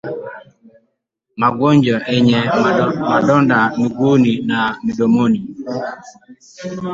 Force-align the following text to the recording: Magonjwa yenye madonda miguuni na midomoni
Magonjwa 1.41 1.97
yenye 2.13 2.39
madonda 3.09 3.59
miguuni 3.79 4.33
na 4.49 4.59
midomoni 4.83 5.39